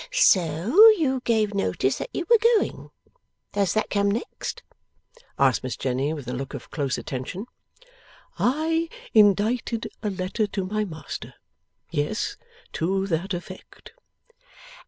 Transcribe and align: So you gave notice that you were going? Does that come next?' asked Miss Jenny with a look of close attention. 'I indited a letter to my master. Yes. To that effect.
So 0.09 0.69
you 0.97 1.21
gave 1.25 1.53
notice 1.53 1.99
that 1.99 2.09
you 2.11 2.25
were 2.27 2.39
going? 2.57 2.89
Does 3.53 3.75
that 3.75 3.91
come 3.91 4.09
next?' 4.09 4.63
asked 5.37 5.63
Miss 5.63 5.77
Jenny 5.77 6.11
with 6.11 6.27
a 6.27 6.33
look 6.33 6.55
of 6.55 6.71
close 6.71 6.97
attention. 6.97 7.45
'I 8.39 8.89
indited 9.13 9.91
a 10.01 10.09
letter 10.09 10.47
to 10.47 10.65
my 10.65 10.85
master. 10.85 11.35
Yes. 11.91 12.35
To 12.73 13.05
that 13.05 13.35
effect. 13.35 13.93